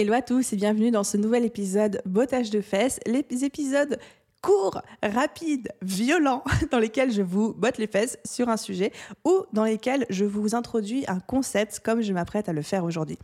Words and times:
Hello 0.00 0.14
à 0.14 0.22
tous 0.22 0.54
et 0.54 0.56
bienvenue 0.56 0.90
dans 0.90 1.04
ce 1.04 1.18
nouvel 1.18 1.44
épisode 1.44 2.00
Bottage 2.06 2.48
de 2.48 2.62
fesses, 2.62 3.00
les 3.04 3.44
épisodes 3.44 3.98
courts, 4.40 4.80
rapides, 5.02 5.68
violents, 5.82 6.42
dans 6.70 6.78
lesquels 6.78 7.12
je 7.12 7.20
vous 7.20 7.52
botte 7.52 7.76
les 7.76 7.86
fesses 7.86 8.18
sur 8.24 8.48
un 8.48 8.56
sujet 8.56 8.92
ou 9.26 9.44
dans 9.52 9.64
lesquels 9.64 10.06
je 10.08 10.24
vous 10.24 10.54
introduis 10.54 11.04
un 11.06 11.20
concept 11.20 11.80
comme 11.80 12.00
je 12.00 12.14
m'apprête 12.14 12.48
à 12.48 12.54
le 12.54 12.62
faire 12.62 12.84
aujourd'hui. 12.84 13.18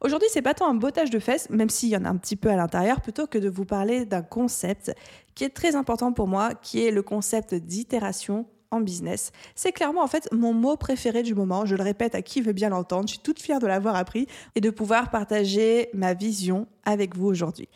Aujourd'hui, 0.00 0.26
c'est 0.32 0.42
pas 0.42 0.54
tant 0.54 0.68
un 0.68 0.74
bottage 0.74 1.10
de 1.10 1.20
fesses, 1.20 1.48
même 1.48 1.70
s'il 1.70 1.90
y 1.90 1.96
en 1.96 2.04
a 2.04 2.08
un 2.08 2.16
petit 2.16 2.34
peu 2.34 2.48
à 2.48 2.56
l'intérieur, 2.56 3.02
plutôt 3.02 3.28
que 3.28 3.38
de 3.38 3.48
vous 3.48 3.64
parler 3.64 4.04
d'un 4.04 4.22
concept 4.22 4.92
qui 5.36 5.44
est 5.44 5.54
très 5.54 5.76
important 5.76 6.12
pour 6.12 6.26
moi, 6.26 6.54
qui 6.54 6.84
est 6.84 6.90
le 6.90 7.04
concept 7.04 7.54
d'itération 7.54 8.46
en 8.70 8.80
business. 8.80 9.32
C'est 9.54 9.72
clairement 9.72 10.02
en 10.02 10.06
fait 10.06 10.28
mon 10.32 10.52
mot 10.52 10.76
préféré 10.76 11.22
du 11.22 11.34
moment. 11.34 11.66
Je 11.66 11.76
le 11.76 11.82
répète 11.82 12.14
à 12.14 12.22
qui 12.22 12.40
veut 12.40 12.52
bien 12.52 12.68
l'entendre. 12.68 13.08
Je 13.08 13.14
suis 13.14 13.22
toute 13.22 13.40
fière 13.40 13.58
de 13.58 13.66
l'avoir 13.66 13.96
appris 13.96 14.26
et 14.54 14.60
de 14.60 14.70
pouvoir 14.70 15.10
partager 15.10 15.88
ma 15.94 16.14
vision 16.14 16.66
avec 16.84 17.16
vous 17.16 17.26
aujourd'hui. 17.26 17.68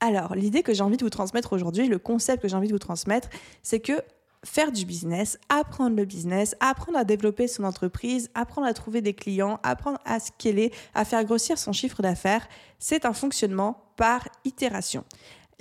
Alors, 0.00 0.34
l'idée 0.34 0.62
que 0.62 0.74
j'ai 0.74 0.82
envie 0.82 0.96
de 0.96 1.04
vous 1.04 1.10
transmettre 1.10 1.52
aujourd'hui, 1.52 1.86
le 1.86 1.98
concept 1.98 2.42
que 2.42 2.48
j'ai 2.48 2.56
envie 2.56 2.66
de 2.66 2.72
vous 2.72 2.78
transmettre, 2.80 3.28
c'est 3.62 3.78
que 3.78 4.02
faire 4.44 4.72
du 4.72 4.84
business, 4.84 5.38
apprendre 5.48 5.96
le 5.96 6.04
business, 6.04 6.56
apprendre 6.60 6.98
à 6.98 7.04
développer 7.04 7.46
son 7.46 7.64
entreprise, 7.64 8.28
apprendre 8.34 8.66
à 8.66 8.74
trouver 8.74 9.00
des 9.00 9.14
clients, 9.14 9.60
apprendre 9.62 9.98
à 10.04 10.18
scaler, 10.18 10.72
à 10.94 11.04
faire 11.04 11.24
grossir 11.24 11.58
son 11.58 11.72
chiffre 11.72 12.02
d'affaires, 12.02 12.48
c'est 12.78 13.04
un 13.04 13.12
fonctionnement 13.12 13.84
par 13.96 14.26
itération. 14.44 15.04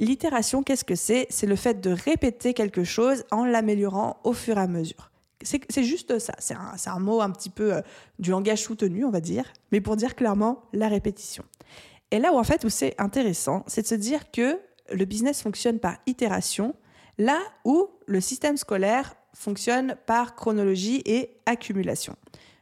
L'itération, 0.02 0.64
qu'est-ce 0.64 0.84
que 0.84 0.96
c'est? 0.96 1.28
C'est 1.30 1.46
le 1.46 1.56
fait 1.56 1.80
de 1.80 1.92
répéter 1.92 2.56
quelque 2.56 2.84
chose 2.84 3.24
en 3.30 3.46
l'améliorant 3.46 4.20
au 4.24 4.34
fur 4.34 4.58
et 4.58 4.62
à 4.62 4.68
mesure. 4.68 5.12
C'est 5.44 5.84
juste 5.84 6.18
ça. 6.18 6.34
C'est 6.40 6.90
un, 6.90 7.00
mot 7.00 7.22
un 7.22 7.30
petit 7.30 7.52
peu 7.52 7.76
euh, 7.76 7.82
du 8.18 8.32
langage 8.32 8.64
soutenu, 8.64 9.06
on 9.06 9.12
va 9.12 9.22
dire, 9.22 9.46
mais 9.72 9.80
pour 9.80 9.96
dire 9.96 10.16
clairement 10.16 10.64
la 10.74 10.88
répétition. 10.88 11.44
Et 12.10 12.18
là 12.18 12.34
où 12.34 12.40
en 12.40 12.44
fait 12.44 12.64
où 12.64 12.70
c'est 12.70 13.00
intéressant, 13.00 13.64
c'est 13.68 13.84
de 13.84 13.88
se 13.88 13.96
dire 13.96 14.32
que 14.32 14.60
le 14.92 15.06
business 15.06 15.44
fonctionne 15.44 15.80
par 15.80 15.98
itération, 16.08 16.76
là 17.20 17.40
où 17.64 17.88
le 18.08 18.22
système 18.22 18.58
scolaire 18.58 19.16
fonctionne 19.36 19.96
par 20.08 20.36
chronologie 20.36 21.04
et 21.06 21.38
accumulation. 21.46 22.16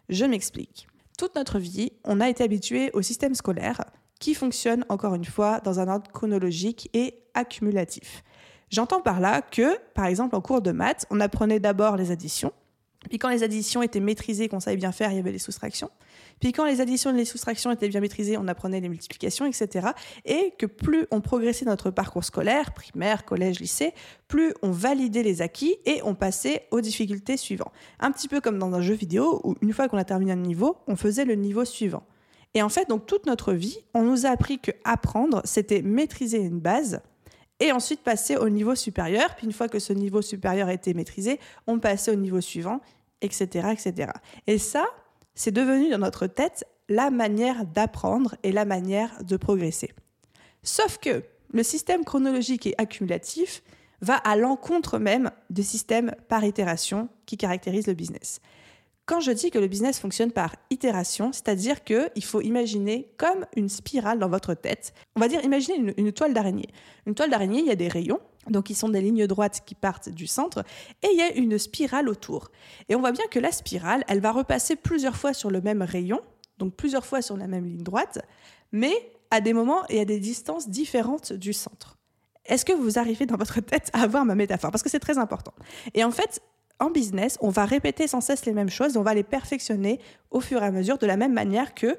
Je 0.10 0.26
m'explique. 0.26 0.88
Toute 1.18 1.36
notre 1.36 1.58
vie, 1.58 1.94
on 2.04 2.20
a 2.20 2.30
été 2.30 2.44
habitué 2.44 2.92
au 2.94 3.02
système 3.02 3.34
scolaire 3.34 3.82
qui 4.20 4.34
fonctionne 4.34 4.86
encore 4.90 5.16
une 5.16 5.26
fois 5.26 5.60
dans 5.62 5.80
un 5.80 5.88
ordre 5.88 6.12
chronologique 6.12 6.90
et 6.94 7.16
accumulatif. 7.34 8.24
J'entends 8.70 9.02
par 9.02 9.20
là 9.20 9.42
que, 9.42 9.78
par 9.94 10.06
exemple, 10.06 10.36
en 10.36 10.42
cours 10.42 10.62
de 10.62 10.72
maths, 10.72 11.06
on 11.10 11.20
apprenait 11.20 11.60
d'abord 11.60 11.96
les 11.96 12.12
additions, 12.12 12.54
puis 13.08 13.18
quand 13.18 13.30
les 13.30 13.44
additions 13.44 13.82
étaient 13.82 14.02
maîtrisées, 14.02 14.50
qu'on 14.50 14.60
savait 14.60 14.76
bien 14.76 14.92
faire, 14.92 15.12
il 15.12 15.16
y 15.16 15.20
avait 15.20 15.32
les 15.32 15.40
soustractions. 15.40 15.90
Puis 16.42 16.52
quand 16.52 16.66
les 16.66 16.82
additions 16.82 17.12
et 17.12 17.14
les 17.14 17.26
soustractions 17.26 17.72
étaient 17.72 17.88
bien 17.88 18.02
maîtrisées, 18.02 18.38
on 18.38 18.48
apprenait 18.50 18.82
les 18.82 18.90
multiplications, 18.90 19.46
etc. 19.46 19.88
Et 20.26 20.54
que 20.58 20.66
plus 20.66 21.08
on 21.10 21.22
progressait 21.22 21.66
notre 21.66 21.92
parcours 21.92 22.26
scolaire, 22.26 22.74
primaire, 22.74 23.24
collège, 23.24 23.60
lycée, 23.62 23.94
plus 24.28 24.54
on 24.62 24.72
validait 24.72 25.24
les 25.24 25.42
acquis 25.42 25.78
et 25.86 26.02
on 26.04 26.14
passait 26.14 26.68
aux 26.72 26.82
difficultés 26.82 27.38
suivantes. 27.38 27.72
Un 28.02 28.12
petit 28.12 28.28
peu 28.28 28.42
comme 28.42 28.60
dans 28.60 28.74
un 28.74 28.82
jeu 28.82 28.96
vidéo 28.96 29.40
où 29.46 29.56
une 29.62 29.72
fois 29.72 29.88
qu'on 29.88 29.98
a 29.98 30.04
terminé 30.04 30.34
un 30.34 30.36
niveau, 30.36 30.78
on 30.88 30.98
faisait 30.98 31.26
le 31.26 31.36
niveau 31.36 31.64
suivant. 31.64 32.04
Et 32.54 32.62
en 32.62 32.70
fait, 32.70 32.90
donc 32.90 33.06
toute 33.06 33.26
notre 33.26 33.54
vie, 33.54 33.78
on 33.94 34.04
nous 34.04 34.26
a 34.26 34.30
appris 34.30 34.60
que 34.60 34.72
apprendre, 34.84 35.42
c'était 35.46 35.82
maîtriser 35.82 36.40
une 36.40 36.60
base 36.60 37.02
et 37.60 37.72
ensuite 37.72 38.02
passer 38.02 38.38
au 38.38 38.50
niveau 38.50 38.76
supérieur. 38.76 39.36
Puis 39.36 39.46
une 39.46 39.54
fois 39.54 39.70
que 39.70 39.80
ce 39.80 39.94
niveau 39.94 40.22
supérieur 40.22 40.68
a 40.68 40.74
été 40.74 40.94
maîtrisé, 40.94 41.40
on 41.68 41.80
passait 41.80 42.12
au 42.12 42.16
niveau 42.16 42.42
suivant, 42.42 42.82
etc., 43.22 43.70
etc. 43.72 44.12
Et 44.48 44.58
ça, 44.58 44.86
c'est 45.36 45.52
devenu 45.52 45.90
dans 45.90 46.00
notre 46.00 46.28
tête 46.28 46.66
la 46.88 47.12
manière 47.12 47.66
d'apprendre 47.66 48.36
et 48.44 48.52
la 48.52 48.66
manière 48.66 49.24
de 49.24 49.38
progresser. 49.38 49.92
Sauf 50.64 50.98
que 50.98 51.24
le 51.52 51.64
système 51.64 52.04
chronologique 52.04 52.66
et 52.66 52.76
accumulatif 52.78 53.64
va 54.02 54.16
à 54.16 54.36
l'encontre 54.36 54.98
même 54.98 55.32
du 55.50 55.64
système 55.64 56.16
par 56.28 56.44
itération 56.44 57.10
qui 57.26 57.38
caractérise 57.38 57.88
le 57.88 57.94
business. 57.94 58.40
Quand 59.10 59.22
je 59.22 59.32
dis 59.32 59.50
que 59.50 59.58
le 59.58 59.66
business 59.66 60.00
fonctionne 60.00 60.32
par 60.32 60.56
itération, 60.70 61.34
c'est-à-dire 61.34 61.84
qu'il 61.84 62.24
faut 62.24 62.42
imaginer 62.42 63.12
comme 63.18 63.48
une 63.56 63.68
spirale 63.68 64.20
dans 64.20 64.30
votre 64.30 64.54
tête. 64.54 64.94
On 65.16 65.20
va 65.20 65.28
dire, 65.28 65.44
imaginez 65.44 65.96
une, 65.98 66.12
toile 66.12 66.32
d'araignée. 66.32 66.70
Une 67.08 67.16
toile 67.16 67.32
d'araignée, 67.32 67.62
il 67.62 67.66
y 67.66 67.72
a 67.72 67.76
des 67.76 67.88
rayons, 67.88 68.20
donc 68.52 68.70
ils 68.70 68.76
sont 68.76 68.88
des 68.88 69.02
lignes 69.02 69.26
droites 69.26 69.64
qui 69.66 69.74
partent 69.74 70.10
du 70.10 70.28
centre, 70.28 70.64
et 71.02 71.08
il 71.12 71.18
y 71.18 71.24
a 71.24 71.34
une 71.34 71.58
spirale 71.58 72.08
autour. 72.08 72.52
Et 72.88 72.94
on 72.94 73.00
voit 73.00 73.12
bien 73.12 73.26
que 73.32 73.40
la 73.40 73.52
spirale, 73.52 74.04
elle 74.08 74.20
va 74.20 74.32
repasser 74.32 74.76
plusieurs 74.76 75.16
fois 75.16 75.34
sur 75.34 75.50
le 75.50 75.60
même 75.60 75.82
rayon, 75.82 76.22
donc 76.60 76.76
plusieurs 76.76 77.04
fois 77.04 77.24
sur 77.24 77.36
la 77.36 77.48
même 77.48 77.66
ligne 77.66 77.82
droite, 77.82 78.20
mais 78.72 78.94
à 79.32 79.42
des 79.42 79.54
moments 79.54 79.88
et 79.90 80.02
à 80.02 80.06
des 80.06 80.20
distances 80.20 80.70
différentes 80.70 81.34
du 81.34 81.52
centre. 81.52 81.98
Est-ce 82.46 82.66
que 82.66 82.74
vous 82.74 83.00
arrivez 83.00 83.26
dans 83.26 83.38
votre 83.38 83.60
tête 83.60 83.90
à 83.94 84.02
avoir 84.02 84.24
ma 84.26 84.36
métaphore? 84.36 84.70
Parce 84.70 84.84
que 84.84 84.90
c'est 84.90 85.00
très 85.00 85.18
important. 85.18 85.54
Et 85.94 86.04
en 86.04 86.12
fait, 86.12 86.42
en 86.80 86.90
business, 86.90 87.38
on 87.42 87.50
va 87.50 87.66
répéter 87.66 88.08
sans 88.08 88.22
cesse 88.22 88.46
les 88.46 88.54
mêmes 88.54 88.70
choses, 88.70 88.98
on 88.98 89.04
va 89.04 89.14
les 89.14 89.24
perfectionner 89.24 90.00
au 90.32 90.40
fur 90.40 90.62
et 90.62 90.66
à 90.66 90.72
mesure, 90.72 90.98
de 90.98 91.06
la 91.06 91.18
même 91.18 91.34
manière 91.34 91.74
que 91.74 91.98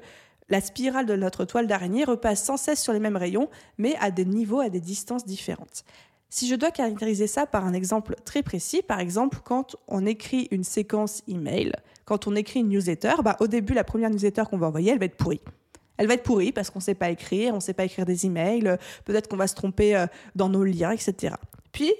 la 0.49 0.61
spirale 0.61 1.05
de 1.05 1.15
notre 1.15 1.45
toile 1.45 1.67
d'araignée 1.67 2.03
repasse 2.03 2.43
sans 2.43 2.57
cesse 2.57 2.81
sur 2.81 2.93
les 2.93 2.99
mêmes 2.99 3.15
rayons, 3.15 3.49
mais 3.77 3.95
à 3.99 4.11
des 4.11 4.25
niveaux, 4.25 4.59
à 4.59 4.69
des 4.69 4.81
distances 4.81 5.25
différentes. 5.25 5.85
Si 6.29 6.47
je 6.47 6.55
dois 6.55 6.71
caractériser 6.71 7.27
ça 7.27 7.45
par 7.45 7.65
un 7.65 7.73
exemple 7.73 8.15
très 8.25 8.43
précis, 8.43 8.81
par 8.81 8.99
exemple 8.99 9.39
quand 9.43 9.75
on 9.87 10.05
écrit 10.05 10.47
une 10.51 10.63
séquence 10.63 11.23
email, 11.27 11.73
quand 12.05 12.27
on 12.27 12.35
écrit 12.35 12.61
une 12.61 12.69
newsletter, 12.69 13.15
bah, 13.23 13.37
au 13.39 13.47
début, 13.47 13.73
la 13.73 13.83
première 13.83 14.09
newsletter 14.09 14.43
qu'on 14.49 14.57
va 14.57 14.67
envoyer, 14.67 14.91
elle 14.91 14.99
va 14.99 15.05
être 15.05 15.15
pourrie. 15.15 15.41
Elle 15.97 16.07
va 16.07 16.15
être 16.15 16.23
pourrie 16.23 16.51
parce 16.51 16.69
qu'on 16.69 16.79
ne 16.79 16.83
sait 16.83 16.95
pas 16.95 17.09
écrire, 17.09 17.53
on 17.53 17.57
ne 17.57 17.61
sait 17.61 17.73
pas 17.73 17.85
écrire 17.85 18.05
des 18.05 18.25
emails, 18.25 18.77
peut-être 19.05 19.27
qu'on 19.27 19.37
va 19.37 19.47
se 19.47 19.55
tromper 19.55 19.95
euh, 19.95 20.07
dans 20.35 20.49
nos 20.49 20.63
liens, 20.63 20.91
etc. 20.91 21.35
Puis, 21.71 21.93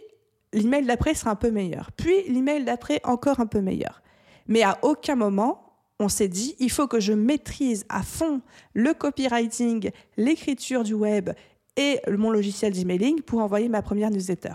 l'email 0.54 0.86
d'après 0.86 1.14
sera 1.14 1.32
un 1.32 1.36
peu 1.36 1.52
meilleur. 1.52 1.92
Puis 1.92 2.24
l'email 2.28 2.64
d'après 2.64 3.02
encore 3.04 3.40
un 3.40 3.46
peu 3.46 3.62
meilleur. 3.62 4.02
Mais 4.48 4.64
à 4.64 4.78
aucun 4.82 5.16
moment, 5.16 5.72
on 6.00 6.10
s'est 6.10 6.28
dit, 6.28 6.56
il 6.60 6.72
faut 6.72 6.88
que 6.88 7.00
je 7.00 7.14
maîtrise 7.14 7.86
à 7.90 8.02
fond 8.02 8.42
le 8.74 8.94
copywriting, 8.94 9.92
l'écriture 10.18 10.84
du 10.84 10.94
web 10.94 11.30
et 11.78 12.00
mon 12.10 12.32
logiciel 12.32 12.74
d'emailing 12.74 13.22
pour 13.22 13.40
envoyer 13.40 13.70
ma 13.70 13.82
première 13.82 14.10
newsletter. 14.10 14.54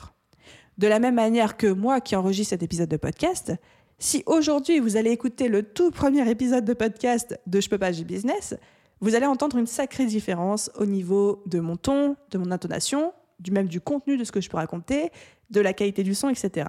De 0.79 0.89
la 0.89 0.99
même 0.99 1.15
manière 1.15 1.57
que 1.57 1.69
moi 1.69 2.01
qui 2.01 2.17
enregistre 2.17 2.51
cet 2.51 2.63
épisode 2.63 2.89
de 2.89 2.97
podcast, 2.97 3.53
si 3.99 4.23
aujourd'hui 4.27 4.79
vous 4.79 4.97
allez 4.97 5.11
écouter 5.11 5.49
le 5.49 5.63
tout 5.63 5.91
premier 5.91 6.29
épisode 6.31 6.65
de 6.65 6.75
podcast 6.75 7.41
de 7.47 7.61
Je 7.61 7.71
peux 7.71 7.79
pas, 7.79 7.93
j'ai 7.93 8.05
business, 8.05 8.55
vous 9.01 9.15
allez 9.15 9.27
entendre 9.27 9.57
une 9.57 9.67
sacrée 9.67 10.07
différence 10.07 10.71
au 10.75 10.85
niveau 10.85 11.43
de 11.47 11.61
mon 11.61 11.77
ton, 11.77 12.17
de 12.31 12.39
mon 12.39 12.51
intonation, 12.51 13.13
du 13.39 13.51
même 13.51 13.69
du 13.69 13.81
contenu 13.81 14.17
de 14.17 14.25
ce 14.25 14.33
que 14.33 14.41
je 14.41 14.49
peux 14.49 14.57
raconter, 14.57 15.11
de 15.51 15.61
la 15.61 15.73
qualité 15.73 16.03
du 16.03 16.15
son, 16.15 16.29
etc. 16.29 16.67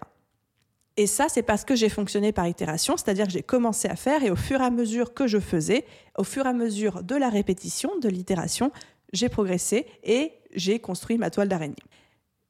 Et 0.97 1.05
ça, 1.05 1.27
c'est 1.29 1.43
parce 1.43 1.63
que 1.63 1.75
j'ai 1.75 1.89
fonctionné 1.89 2.31
par 2.31 2.47
itération, 2.47 2.97
c'est-à-dire 2.97 3.27
que 3.27 3.31
j'ai 3.31 3.43
commencé 3.43 3.87
à 3.87 3.95
faire 3.95 4.23
et 4.23 4.31
au 4.31 4.35
fur 4.35 4.61
et 4.61 4.63
à 4.63 4.71
mesure 4.71 5.13
que 5.13 5.27
je 5.27 5.39
faisais, 5.39 5.85
au 6.17 6.23
fur 6.23 6.45
et 6.45 6.49
à 6.49 6.53
mesure 6.53 7.03
de 7.03 7.15
la 7.15 7.29
répétition, 7.29 7.91
de 7.99 8.09
l'itération, 8.09 8.71
j'ai 9.13 9.29
progressé 9.29 9.85
et 10.03 10.31
j'ai 10.55 10.79
construit 10.79 11.19
ma 11.19 11.29
toile 11.29 11.49
d'araignée. 11.49 11.75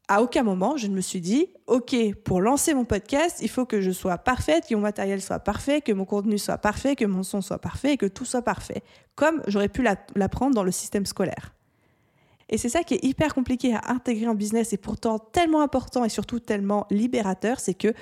À 0.07 0.21
aucun 0.21 0.43
moment, 0.43 0.77
je 0.77 0.87
ne 0.87 0.95
me 0.95 1.01
suis 1.01 1.19
dit, 1.19 1.47
OK, 1.67 1.93
pour 2.23 2.39
lancer 2.39 2.73
mon 2.73 2.85
podcast, 2.85 3.39
il 3.41 3.49
faut 3.49 3.65
que 3.65 3.81
je 3.81 3.91
sois 3.91 4.17
parfaite, 4.17 4.65
que 4.69 4.75
mon 4.75 4.81
matériel 4.81 5.21
soit 5.21 5.39
parfait, 5.39 5.81
que 5.81 5.91
mon 5.91 6.05
contenu 6.05 6.37
soit 6.37 6.57
parfait, 6.57 6.95
que 6.95 7.03
mon 7.03 7.23
son 7.23 7.41
soit 7.41 7.59
parfait 7.59 7.93
et 7.93 7.97
que 7.97 8.05
tout 8.05 8.23
soit 8.23 8.41
parfait, 8.41 8.81
comme 9.15 9.43
j'aurais 9.47 9.67
pu 9.67 9.85
l'apprendre 10.15 10.55
dans 10.55 10.63
le 10.63 10.71
système 10.71 11.05
scolaire. 11.05 11.56
Et 12.49 12.57
c'est 12.57 12.69
ça 12.69 12.83
qui 12.83 12.93
est 12.93 13.03
hyper 13.03 13.33
compliqué 13.33 13.75
à 13.75 13.91
intégrer 13.91 14.27
en 14.27 14.35
business 14.35 14.73
et 14.73 14.77
pourtant 14.77 15.19
tellement 15.19 15.61
important 15.61 16.05
et 16.05 16.09
surtout 16.09 16.39
tellement 16.39 16.87
libérateur, 16.89 17.59
c'est 17.59 17.73
que 17.73 17.93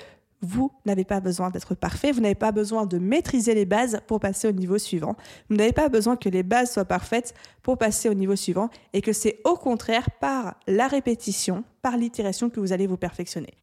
vous 0.42 0.70
n'avez 0.84 1.04
pas 1.04 1.20
besoin 1.20 1.50
d'être 1.50 1.74
parfait, 1.74 2.12
vous 2.12 2.20
n'avez 2.20 2.34
pas 2.34 2.52
besoin 2.52 2.86
de 2.86 2.98
maîtriser 2.98 3.54
les 3.54 3.64
bases 3.64 4.00
pour 4.06 4.20
passer 4.20 4.46
au 4.48 4.52
niveau 4.52 4.78
suivant, 4.78 5.16
vous 5.48 5.56
n'avez 5.56 5.72
pas 5.72 5.88
besoin 5.88 6.16
que 6.16 6.28
les 6.28 6.42
bases 6.42 6.72
soient 6.72 6.84
parfaites 6.84 7.34
pour 7.62 7.78
passer 7.78 8.08
au 8.08 8.14
niveau 8.14 8.36
suivant 8.36 8.68
et 8.92 9.00
que 9.00 9.12
c'est 9.12 9.40
au 9.44 9.54
contraire 9.54 10.10
par 10.20 10.56
la 10.66 10.88
répétition, 10.88 11.64
par 11.82 11.96
l'itération 11.96 12.50
que 12.50 12.60
vous 12.60 12.72
allez 12.72 12.86
vous 12.86 12.98
perfectionner. 12.98 13.54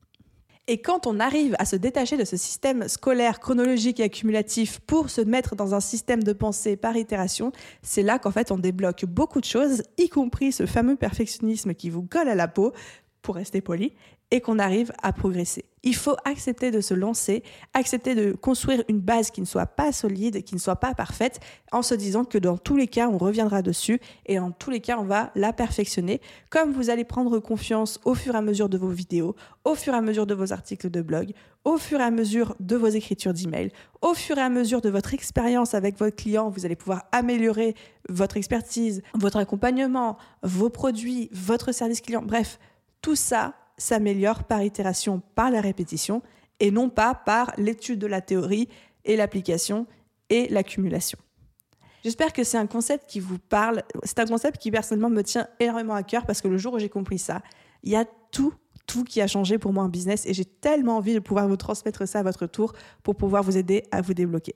Et 0.68 0.81
quand 0.81 1.07
on 1.07 1.19
arrive 1.19 1.57
à 1.60 1.65
se 1.65 1.75
détacher 1.75 2.15
de 2.15 2.24
ce 2.24 2.38
système 2.38 2.88
scolaire, 2.88 3.42
chronologique 3.42 4.00
et 4.00 4.04
accumulatif 4.04 4.80
pour 4.80 5.10
se 5.10 5.19
mettre 5.19 5.57
dans 5.57 5.75
un 5.75 5.81
système 5.81 6.24
de 6.24 6.31
pensée 6.31 6.77
par 6.77 6.95
itération, 6.95 7.51
c'est 7.81 8.01
là 8.01 8.18
qu'en 8.18 8.31
fait 8.31 8.50
on 8.50 8.57
débloque 8.57 9.04
beaucoup 9.04 9.42
de 9.42 9.45
choses, 9.45 9.83
y 9.98 10.07
compris 10.07 10.54
ce 10.54 10.65
fameux 10.65 10.95
perfectionnisme 10.95 11.74
qui 11.74 11.89
vous 11.89 12.04
colle 12.04 12.30
à 12.30 12.36
la 12.36 12.48
peau, 12.48 12.71
pour 13.21 13.36
rester 13.36 13.60
poli, 13.60 13.94
et 14.31 14.39
qu'on 14.39 14.57
arrive 14.57 14.94
à 15.01 15.12
progresser. 15.12 15.65
Il 15.83 15.95
faut 15.95 16.15
accepter 16.24 16.71
de 16.71 16.80
se 16.80 16.94
lancer, 16.94 17.44
accepter 17.74 18.15
de 18.15 18.31
construire 18.31 18.83
une 18.88 19.00
base 19.00 19.31
qui 19.31 19.41
ne 19.41 19.45
soit 19.45 19.65
pas 19.65 19.91
solide, 19.91 20.44
qui 20.44 20.56
ne 20.56 20.59
soit 20.59 20.77
pas 20.77 20.94
parfaite, 20.94 21.41
en 21.74 21.81
se 21.81 21.94
disant 21.94 22.24
que 22.24 22.38
dans 22.38 22.57
tous 22.57 22.77
les 22.77 22.88
cas, 22.88 23.09
on 23.09 23.18
reviendra 23.18 23.62
dessus 23.62 24.00
et 24.25 24.39
en 24.39 24.51
tous 24.51 24.69
les 24.69 24.80
cas, 24.80 24.97
on 24.97 25.03
va 25.03 25.31
la 25.35 25.51
perfectionner. 25.51 26.21
Comme 26.50 26.71
vous 26.71 26.89
allez 26.89 27.03
prendre 27.03 27.39
confiance 27.39 28.00
au 28.06 28.15
fur 28.15 28.33
et 28.33 28.38
à 28.38 28.41
mesure 28.41 28.69
de 28.69 28.77
vos 28.77 28.88
vidéos, 28.88 29.35
au 29.65 29.75
fur 29.75 29.94
et 29.94 29.97
à 29.97 30.01
mesure 30.01 30.25
de 30.25 30.33
vos 30.33 30.53
articles 30.53 30.89
de 30.89 31.01
blog, 31.01 31.33
au 31.65 31.77
fur 31.77 32.00
et 32.00 32.03
à 32.03 32.12
mesure 32.12 32.56
de 32.59 32.75
vos 32.75 32.88
écritures 32.88 33.33
d'email, 33.33 33.71
au 34.01 34.13
fur 34.13 34.38
et 34.38 34.41
à 34.41 34.50
mesure 34.50 34.79
de 34.79 34.89
votre 34.89 35.13
expérience 35.13 35.74
avec 35.74 35.97
votre 35.97 36.15
client, 36.15 36.50
vous 36.50 36.65
allez 36.65 36.75
pouvoir 36.75 37.03
améliorer 37.12 37.75
votre 38.07 38.38
expertise, 38.38 39.01
votre 39.15 39.38
accompagnement, 39.38 40.18
vos 40.44 40.69
produits, 40.69 41.29
votre 41.33 41.74
service 41.74 42.01
client, 42.01 42.21
bref, 42.21 42.59
tout 43.01 43.15
ça 43.15 43.53
s'améliore 43.78 44.44
par 44.44 44.62
itération, 44.64 45.22
par 45.36 45.52
la 45.52 45.62
répétition, 45.62 46.22
et 46.60 46.72
non 46.72 46.90
pas 46.90 47.16
par 47.16 47.54
l'étude 47.58 48.00
de 48.00 48.08
la 48.08 48.22
théorie 48.22 48.70
et 49.06 49.16
l'application 49.16 49.88
et 50.30 50.48
l'accumulation. 50.50 51.18
J'espère 52.04 52.34
que 52.34 52.44
c'est 52.44 52.58
un 52.58 52.68
concept 52.68 53.10
qui 53.10 53.20
vous 53.20 53.40
parle. 53.40 53.84
C'est 54.04 54.20
un 54.20 54.25
concept 54.25 54.58
qui 54.58 54.72
personnellement 54.72 55.10
me 55.10 55.24
tient 55.24 55.48
énormément 55.60 55.94
à 55.94 56.04
cœur 56.04 56.25
parce 56.25 56.42
que 56.42 56.50
le 56.50 56.58
jour 56.58 56.74
où 56.74 56.80
j'ai 56.80 56.90
compris 56.90 57.18
ça, 57.18 57.42
il 57.81 57.92
y 57.92 57.96
a 57.96 58.06
tout, 58.31 58.54
tout 58.86 59.04
qui 59.04 59.22
a 59.22 59.28
changé 59.28 59.58
pour 59.58 59.72
moi 59.72 59.84
en 59.84 59.90
business 59.90 60.25
et 60.25 60.34
j'ai 60.34 60.46
tellement 60.46 60.98
envie 60.98 61.14
de 61.14 61.20
pouvoir 61.20 61.48
vous 61.48 61.56
transmettre 61.56 62.08
ça 62.08 62.20
à 62.20 62.24
votre 62.24 62.46
tour 62.46 62.74
pour 63.04 63.16
pouvoir 63.16 63.44
vous 63.44 63.58
aider 63.58 63.84
à 63.92 64.02
vous 64.02 64.14
débloquer. 64.14 64.56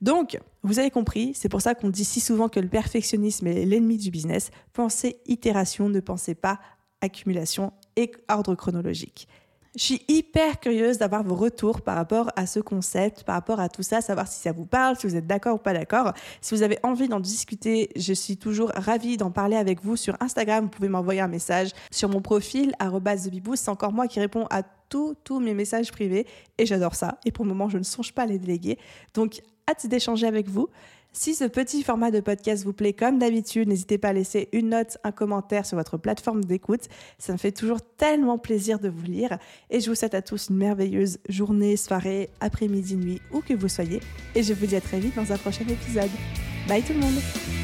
Donc, 0.00 0.38
vous 0.62 0.78
avez 0.78 0.90
compris, 0.90 1.32
c'est 1.34 1.48
pour 1.48 1.62
ça 1.62 1.74
qu'on 1.74 1.88
dit 1.88 2.04
si 2.04 2.20
souvent 2.20 2.48
que 2.48 2.60
le 2.60 2.68
perfectionnisme 2.68 3.46
est 3.46 3.64
l'ennemi 3.64 3.96
du 3.96 4.10
business. 4.10 4.50
Pensez 4.72 5.16
itération, 5.26 5.88
ne 5.88 6.00
pensez 6.00 6.34
pas 6.34 6.60
accumulation 7.00 7.72
et 7.96 8.12
ordre 8.28 8.54
chronologique. 8.54 9.28
Je 9.76 9.82
suis 9.82 10.02
hyper 10.06 10.60
curieuse 10.60 10.98
d'avoir 10.98 11.24
vos 11.24 11.34
retours 11.34 11.80
par 11.80 11.96
rapport 11.96 12.30
à 12.36 12.46
ce 12.46 12.60
concept, 12.60 13.24
par 13.24 13.34
rapport 13.34 13.58
à 13.58 13.68
tout 13.68 13.82
ça, 13.82 14.00
savoir 14.00 14.28
si 14.28 14.40
ça 14.40 14.52
vous 14.52 14.66
parle, 14.66 14.96
si 14.96 15.08
vous 15.08 15.16
êtes 15.16 15.26
d'accord 15.26 15.56
ou 15.56 15.58
pas 15.58 15.72
d'accord. 15.72 16.12
Si 16.40 16.54
vous 16.54 16.62
avez 16.62 16.78
envie 16.84 17.08
d'en 17.08 17.18
discuter, 17.18 17.90
je 17.96 18.12
suis 18.12 18.36
toujours 18.36 18.70
ravie 18.76 19.16
d'en 19.16 19.32
parler 19.32 19.56
avec 19.56 19.82
vous 19.82 19.96
sur 19.96 20.16
Instagram. 20.20 20.64
Vous 20.64 20.70
pouvez 20.70 20.88
m'envoyer 20.88 21.20
un 21.20 21.28
message 21.28 21.70
sur 21.90 22.08
mon 22.08 22.20
profil, 22.20 22.72
@thebibou. 22.78 23.56
C'est 23.56 23.68
encore 23.68 23.92
moi 23.92 24.06
qui 24.06 24.20
réponds 24.20 24.46
à 24.48 24.62
tous, 24.62 25.16
tous 25.24 25.40
mes 25.40 25.54
messages 25.54 25.90
privés 25.90 26.24
et 26.56 26.66
j'adore 26.66 26.94
ça. 26.94 27.18
Et 27.24 27.32
pour 27.32 27.44
le 27.44 27.48
moment, 27.48 27.68
je 27.68 27.78
ne 27.78 27.82
songe 27.82 28.12
pas 28.12 28.22
à 28.22 28.26
les 28.26 28.38
déléguer. 28.38 28.78
Donc, 29.12 29.42
hâte 29.68 29.88
d'échanger 29.88 30.28
avec 30.28 30.48
vous. 30.48 30.68
Si 31.16 31.36
ce 31.36 31.44
petit 31.44 31.84
format 31.84 32.10
de 32.10 32.18
podcast 32.18 32.64
vous 32.64 32.72
plaît 32.72 32.92
comme 32.92 33.20
d'habitude, 33.20 33.68
n'hésitez 33.68 33.98
pas 33.98 34.08
à 34.08 34.12
laisser 34.12 34.48
une 34.52 34.70
note, 34.70 34.98
un 35.04 35.12
commentaire 35.12 35.64
sur 35.64 35.78
votre 35.78 35.96
plateforme 35.96 36.44
d'écoute. 36.44 36.88
Ça 37.18 37.32
me 37.32 37.38
fait 37.38 37.52
toujours 37.52 37.80
tellement 37.96 38.36
plaisir 38.36 38.80
de 38.80 38.88
vous 38.88 39.04
lire. 39.04 39.38
Et 39.70 39.78
je 39.78 39.88
vous 39.88 39.94
souhaite 39.94 40.14
à 40.14 40.22
tous 40.22 40.48
une 40.50 40.56
merveilleuse 40.56 41.20
journée, 41.28 41.76
soirée, 41.76 42.30
après-midi, 42.40 42.96
nuit, 42.96 43.20
où 43.32 43.42
que 43.42 43.54
vous 43.54 43.68
soyez. 43.68 44.00
Et 44.34 44.42
je 44.42 44.54
vous 44.54 44.66
dis 44.66 44.74
à 44.74 44.80
très 44.80 44.98
vite 44.98 45.14
dans 45.14 45.32
un 45.32 45.38
prochain 45.38 45.64
épisode. 45.68 46.10
Bye 46.66 46.82
tout 46.82 46.94
le 46.94 46.98
monde 46.98 47.63